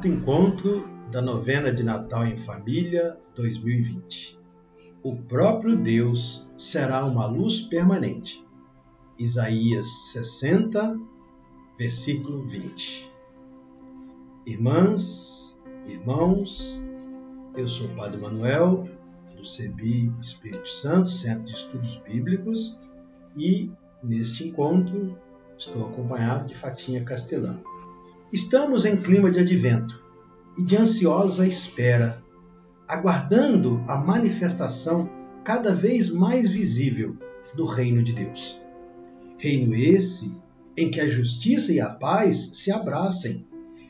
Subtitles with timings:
[0.00, 4.38] quarto encontro da novena de Natal em Família 2020.
[5.02, 8.42] O próprio Deus será uma luz permanente.
[9.18, 10.98] Isaías 60,
[11.78, 13.12] versículo 20.
[14.46, 16.80] Irmãs, irmãos,
[17.54, 18.88] eu sou o Padre Manuel,
[19.36, 22.78] do CEBI Espírito Santo, Centro de Estudos Bíblicos,
[23.36, 23.70] e
[24.02, 25.18] neste encontro
[25.58, 27.60] estou acompanhado de Fatinha Castelã.
[28.32, 30.00] Estamos em clima de advento
[30.56, 32.22] e de ansiosa espera,
[32.86, 35.10] aguardando a manifestação
[35.42, 37.16] cada vez mais visível
[37.56, 38.62] do reino de Deus.
[39.36, 40.40] Reino esse
[40.76, 43.44] em que a justiça e a paz se abracem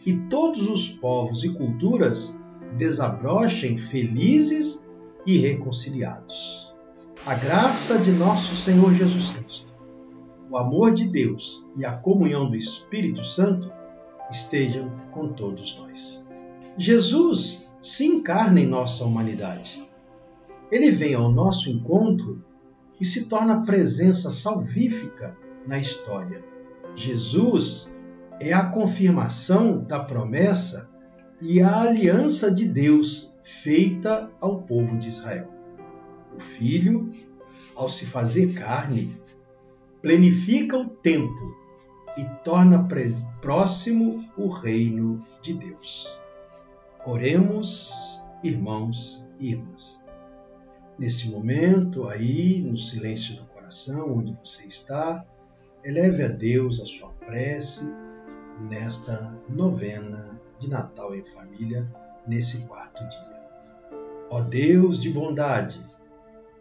[0.06, 2.34] e todos os povos e culturas
[2.78, 4.82] desabrochem felizes
[5.26, 6.72] e reconciliados.
[7.26, 9.70] A graça de nosso Senhor Jesus Cristo,
[10.50, 13.70] o amor de Deus e a comunhão do Espírito Santo
[14.30, 16.24] estejam com todos nós.
[16.78, 19.86] Jesus se encarna em nossa humanidade.
[20.70, 22.44] Ele vem ao nosso encontro
[23.00, 25.36] e se torna presença salvífica
[25.66, 26.44] na história.
[26.94, 27.94] Jesus
[28.38, 30.90] é a confirmação da promessa
[31.40, 35.48] e a aliança de Deus feita ao povo de Israel.
[36.36, 37.12] O Filho,
[37.74, 39.20] ao se fazer carne,
[40.00, 41.59] plenifica o tempo
[42.16, 42.88] e torna
[43.40, 46.18] próximo o reino de Deus.
[47.04, 50.02] Oremos, irmãos e irmãs.
[50.98, 55.24] Neste momento, aí, no silêncio do coração, onde você está,
[55.82, 57.84] eleve a Deus a sua prece
[58.68, 61.90] nesta novena de Natal em família,
[62.26, 63.40] nesse quarto dia.
[64.28, 65.80] Ó Deus de bondade,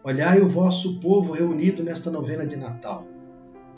[0.04, 3.06] olhai o vosso povo reunido nesta novena de Natal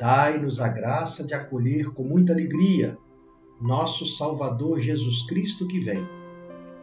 [0.01, 2.97] Dai-nos a graça de acolher com muita alegria
[3.62, 6.03] nosso Salvador Jesus Cristo que vem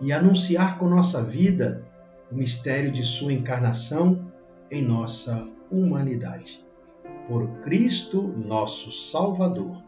[0.01, 1.85] e anunciar com nossa vida
[2.31, 4.31] o mistério de Sua encarnação
[4.71, 6.65] em nossa humanidade.
[7.27, 9.83] Por Cristo, nosso Salvador,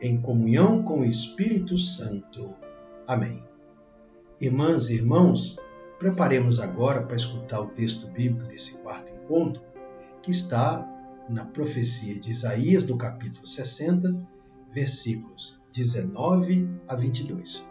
[0.00, 2.54] em comunhão com o Espírito Santo.
[3.06, 3.44] Amém.
[4.40, 5.58] Irmãs e irmãos,
[5.98, 9.62] preparemos agora para escutar o texto bíblico desse quarto encontro,
[10.22, 10.88] que está
[11.28, 14.14] na profecia de Isaías, no capítulo 60,
[14.72, 17.66] versículos 19 a 22.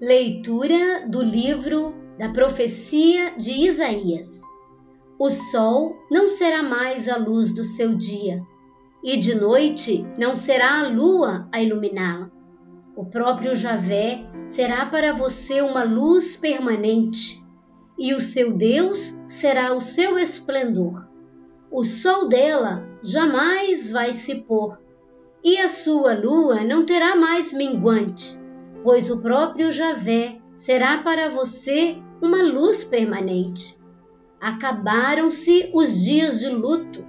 [0.00, 4.40] Leitura do livro da profecia de Isaías.
[5.18, 8.42] O sol não será mais a luz do seu dia,
[9.02, 12.43] e de noite não será a lua a iluminá-la.
[12.96, 17.42] O próprio Javé será para você uma luz permanente,
[17.98, 21.08] e o seu Deus será o seu esplendor.
[21.70, 24.78] O sol dela jamais vai se pôr,
[25.42, 28.38] e a sua lua não terá mais minguante
[28.84, 33.76] pois o próprio Javé será para você uma luz permanente.
[34.38, 37.02] Acabaram-se os dias de luto.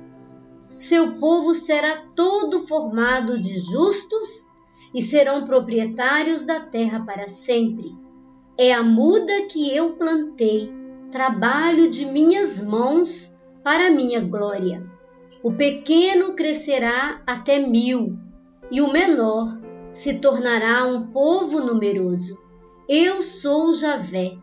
[0.78, 4.48] Seu povo será todo formado de justos
[4.96, 7.94] e serão proprietários da terra para sempre.
[8.58, 10.74] É a muda que eu plantei,
[11.12, 14.90] trabalho de minhas mãos para minha glória.
[15.44, 18.18] O pequeno crescerá até mil,
[18.72, 19.60] e o menor
[19.92, 22.40] se tornará um povo numeroso.
[22.88, 24.38] Eu sou Javé.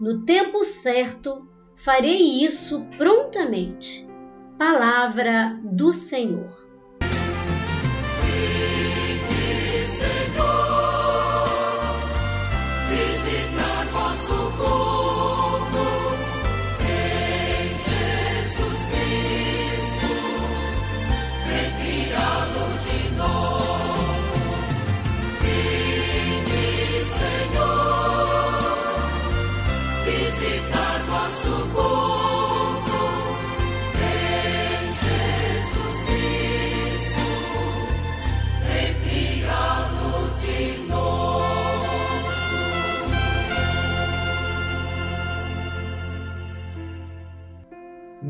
[0.00, 1.46] No tempo certo
[1.76, 4.04] farei isso prontamente.
[4.58, 6.72] Palavra do Senhor.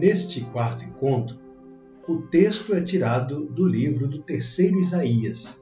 [0.03, 1.39] Neste quarto encontro,
[2.09, 5.61] o texto é tirado do livro do terceiro Isaías,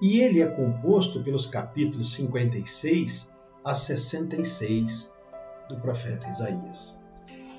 [0.00, 3.32] e ele é composto pelos capítulos 56
[3.64, 5.11] a 66,
[5.72, 6.98] do profeta Isaías.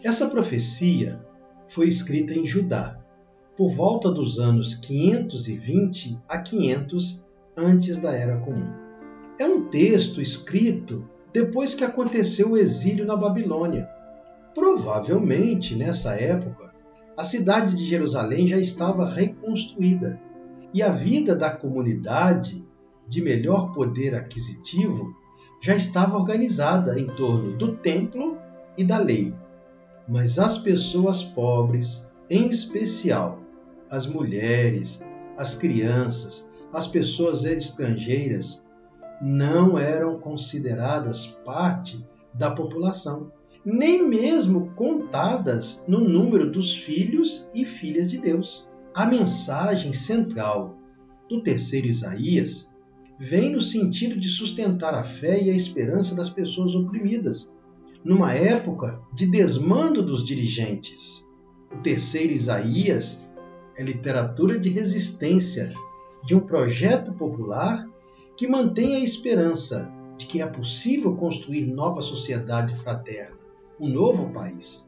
[0.04, 1.26] Essa profecia
[1.68, 3.00] foi escrita em Judá,
[3.58, 7.26] por volta dos anos 520 a 500
[7.58, 8.74] antes da Era Comum.
[9.40, 13.90] É um texto escrito depois que aconteceu o exílio na Babilônia.
[14.54, 16.74] Provavelmente, nessa época,
[17.18, 20.20] a cidade de Jerusalém já estava reconstruída
[20.74, 22.68] e a vida da comunidade
[23.08, 25.16] de melhor poder aquisitivo
[25.64, 28.38] já estava organizada em torno do templo
[28.78, 29.34] e da lei.
[30.06, 33.40] Mas as pessoas pobres, em especial
[33.90, 35.02] as mulheres,
[35.38, 38.62] as crianças, as pessoas estrangeiras,
[39.22, 43.32] não eram consideradas parte da população,
[43.64, 48.68] nem mesmo contadas no número dos filhos e filhas de Deus.
[48.94, 50.76] A mensagem central
[51.30, 52.70] do terceiro Isaías
[53.24, 57.50] vem no sentido de sustentar a fé e a esperança das pessoas oprimidas,
[58.04, 61.26] numa época de desmando dos dirigentes.
[61.74, 63.24] O terceiro Isaías
[63.78, 65.74] é literatura de resistência
[66.26, 67.88] de um projeto popular
[68.36, 73.38] que mantém a esperança de que é possível construir nova sociedade fraterna,
[73.80, 74.86] um novo país.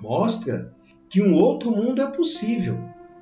[0.00, 0.74] Mostra
[1.08, 2.76] que um outro mundo é possível.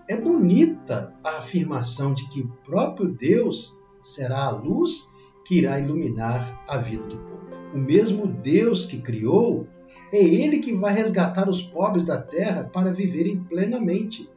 [0.08, 5.10] É bonita a afirmação de que o próprio Deus será a luz
[5.44, 7.44] que irá iluminar a vida do povo.
[7.74, 9.66] O mesmo Deus que criou
[10.12, 14.30] é Ele que vai resgatar os pobres da terra para viverem plenamente,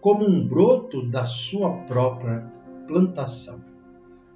[0.00, 2.52] como um broto da sua própria
[2.86, 3.64] plantação,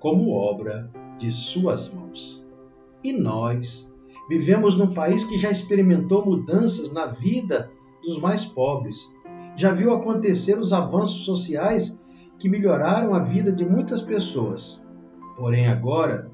[0.01, 2.45] como obra de suas mãos.
[3.05, 3.93] E nós
[4.29, 7.71] vivemos num país que já experimentou mudanças na vida
[8.03, 9.13] dos mais pobres,
[9.55, 11.99] já viu acontecer os avanços sociais
[12.39, 14.85] que melhoraram a vida de muitas pessoas.
[15.37, 16.31] Porém, agora,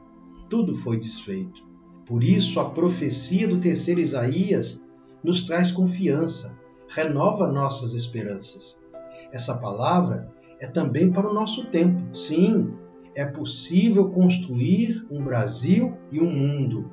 [0.49, 1.67] tudo foi desfeito.
[2.07, 4.81] Por isso, a profecia do terceiro Isaías
[5.23, 6.57] nos traz confiança,
[6.89, 8.79] renova nossas esperanças.
[9.33, 10.31] Essa palavra
[10.61, 12.15] é também para o nosso tempo.
[12.15, 12.75] Sim,
[13.15, 16.91] é possível construir um Brasil e um mundo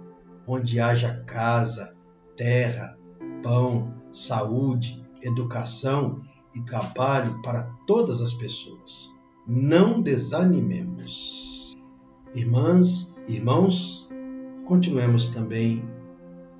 [0.48, 1.96] onde haja casa,
[2.38, 2.98] terra,
[3.44, 6.22] pão, saúde, educação
[6.56, 9.14] e trabalho para todas as pessoas.
[9.48, 11.76] Não desanimemos.
[12.34, 14.10] Irmãs, irmãos,
[14.66, 15.84] continuemos também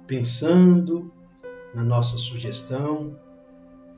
[0.08, 1.12] pensando
[1.74, 3.18] na nossa sugestão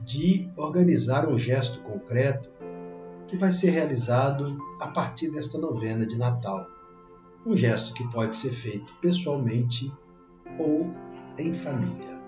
[0.00, 2.48] de organizar um gesto concreto
[3.26, 6.66] que vai ser realizado a partir desta novena de Natal.
[7.44, 9.92] Um gesto que pode ser feito pessoalmente
[10.58, 10.92] ou
[11.38, 12.18] em família.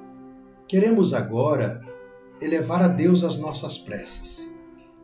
[0.67, 1.81] Queremos agora
[2.41, 4.51] elevar a Deus as nossas preces,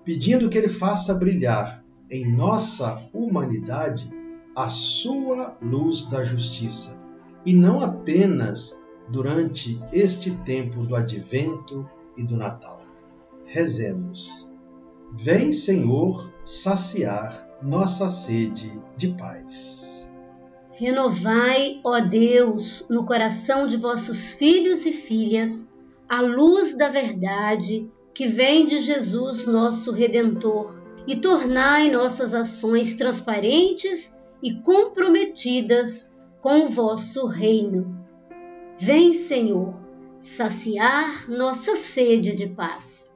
[0.05, 4.11] pedindo que Ele faça brilhar em nossa humanidade
[4.55, 6.99] a sua luz da justiça,
[7.45, 12.83] e não apenas durante este tempo do advento e do Natal.
[13.47, 14.49] Rezemos.
[15.13, 20.09] Vem, Senhor, saciar nossa sede de paz.
[20.73, 25.69] Renovai, ó Deus, no coração de vossos filhos e filhas
[26.13, 34.15] a luz da verdade que vem de Jesus, nosso Redentor, e tornai nossas ações transparentes
[34.43, 37.99] e comprometidas com o vosso reino.
[38.79, 39.75] Vem, Senhor,
[40.19, 43.11] saciar nossa sede de paz.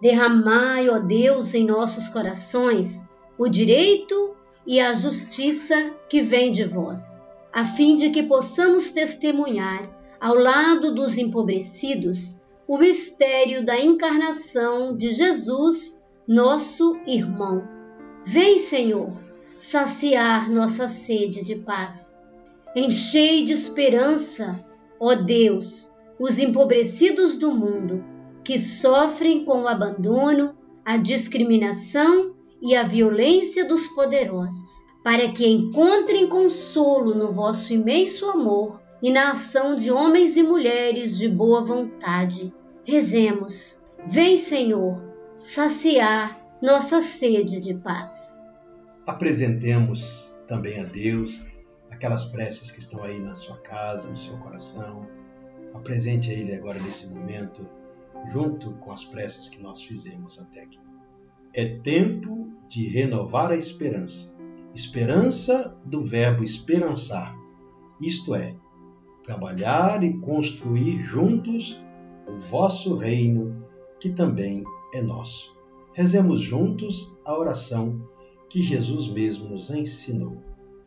[0.00, 4.34] Derramai, ó Deus, em nossos corações o direito
[4.66, 7.22] e a justiça que vem de vós,
[7.52, 12.36] a fim de que possamos testemunhar ao lado dos empobrecidos,
[12.68, 17.66] o mistério da encarnação de Jesus, nosso irmão.
[18.24, 19.20] Vem, Senhor,
[19.58, 22.16] saciar nossa sede de paz.
[22.76, 24.64] Enchei de esperança,
[25.00, 28.04] ó Deus, os empobrecidos do mundo,
[28.44, 34.70] que sofrem com o abandono, a discriminação e a violência dos poderosos,
[35.02, 41.18] para que encontrem consolo no vosso imenso amor e na ação de homens e mulheres
[41.18, 42.54] de boa vontade.
[42.84, 43.80] Rezemos.
[44.06, 45.02] Vem, Senhor,
[45.36, 48.40] saciar nossa sede de paz.
[49.04, 51.44] Apresentemos também a Deus
[51.90, 55.08] aquelas preces que estão aí na sua casa, no seu coração.
[55.74, 57.68] Apresente a Ele agora nesse momento,
[58.32, 60.78] junto com as preces que nós fizemos até aqui.
[61.52, 64.32] É tempo de renovar a esperança.
[64.72, 67.36] Esperança do verbo esperançar,
[68.00, 68.56] isto é,
[69.24, 71.80] trabalhar e construir juntos
[72.26, 73.64] o vosso reino,
[74.00, 75.54] que também é nosso.
[75.94, 78.00] Rezemos juntos a oração
[78.48, 80.42] que Jesus mesmo nos ensinou.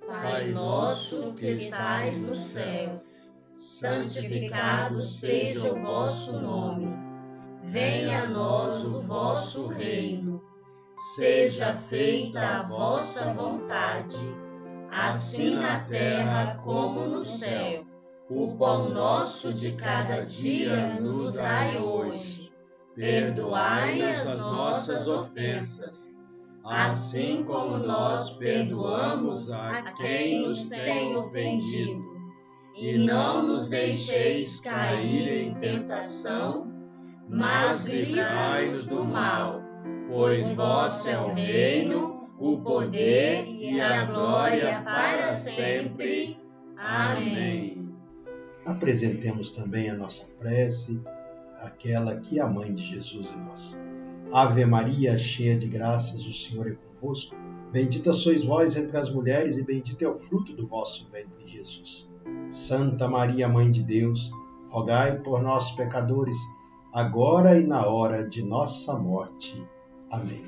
[0.05, 6.87] Pai nosso que estais nos céus, santificado seja o vosso nome.
[7.63, 10.41] Venha a nós o vosso reino.
[11.15, 14.17] Seja feita a vossa vontade,
[14.89, 17.84] assim na terra como no céu.
[18.27, 22.51] O pão nosso de cada dia nos dai hoje.
[22.95, 26.17] Perdoai as nossas ofensas,
[26.63, 32.03] assim como nós perdoamos a quem nos tem ofendido.
[32.75, 36.73] E não nos deixeis cair em tentação,
[37.29, 39.61] mas livrai-nos do mal,
[40.09, 46.39] pois vosso é o reino, o poder e a glória para sempre.
[46.75, 47.74] Amém
[48.75, 51.01] apresentemos também a nossa prece,
[51.61, 53.81] aquela que é a mãe de Jesus e nós.
[54.31, 57.35] Ave Maria, cheia de graças, o Senhor é convosco.
[57.71, 62.09] Bendita sois vós entre as mulheres, e bendito é o fruto do vosso ventre, Jesus.
[62.51, 64.31] Santa Maria, Mãe de Deus,
[64.69, 66.37] rogai por nós, pecadores,
[66.93, 69.65] agora e na hora de nossa morte.
[70.11, 70.45] Amém.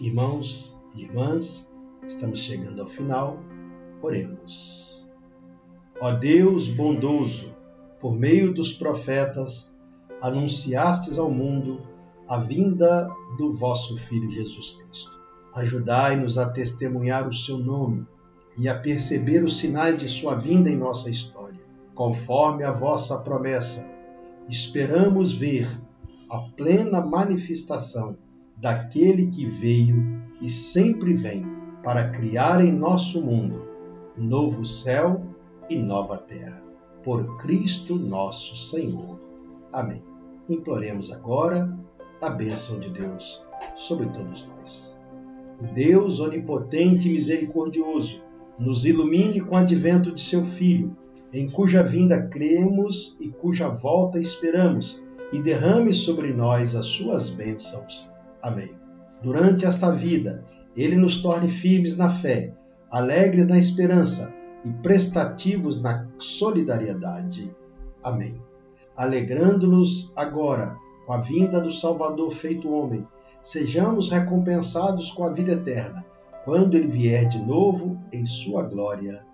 [0.00, 1.68] Irmãos e irmãs,
[2.06, 3.38] estamos chegando ao final.
[4.00, 4.91] Oremos.
[6.04, 7.54] Ó Deus bondoso,
[8.00, 9.72] por meio dos profetas,
[10.20, 11.80] anunciastes ao mundo
[12.28, 15.12] a vinda do vosso Filho Jesus Cristo.
[15.54, 18.04] Ajudai-nos a testemunhar o seu nome
[18.58, 21.60] e a perceber os sinais de sua vinda em nossa história.
[21.94, 23.88] Conforme a vossa promessa,
[24.48, 25.68] esperamos ver
[26.28, 28.16] a plena manifestação
[28.56, 30.02] daquele que veio
[30.40, 31.46] e sempre vem
[31.80, 33.70] para criar em nosso mundo
[34.16, 35.31] novo céu
[35.72, 36.62] e nova terra.
[37.02, 39.18] Por Cristo nosso Senhor.
[39.72, 40.02] Amém.
[40.48, 41.74] Imploremos agora
[42.20, 43.42] a bênção de Deus
[43.74, 45.00] sobre todos nós.
[45.60, 48.22] O Deus onipotente e misericordioso
[48.58, 50.96] nos ilumine com o advento de seu Filho,
[51.32, 55.02] em cuja vinda cremos e cuja volta esperamos,
[55.32, 58.10] e derrame sobre nós as suas bênçãos.
[58.42, 58.70] Amém.
[59.22, 60.44] Durante esta vida,
[60.76, 62.54] ele nos torne firmes na fé,
[62.90, 67.54] alegres na esperança e prestativos na solidariedade.
[68.02, 68.40] Amém.
[68.96, 70.76] Alegrando-nos agora
[71.06, 73.06] com a vinda do Salvador feito homem,
[73.40, 76.04] sejamos recompensados com a vida eterna,
[76.44, 79.24] quando ele vier de novo em sua glória.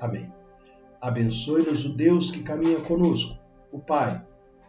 [0.00, 0.32] Amém.
[1.00, 3.38] Abençoe-nos o Deus que caminha conosco,
[3.72, 4.22] o Pai,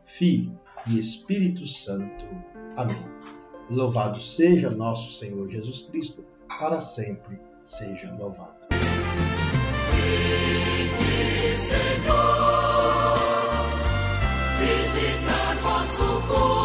[0.06, 2.26] Filho e Espírito Santo.
[2.76, 3.04] Amém.
[3.70, 6.24] Louvado seja nosso Senhor Jesus Cristo,
[6.60, 8.67] para sempre seja louvado.
[11.70, 13.14] Senhor,
[14.60, 16.57] visita nosso povo.